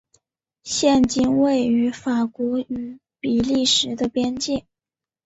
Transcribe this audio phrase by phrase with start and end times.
[0.63, 4.65] 现今位于法国与比利时的边界。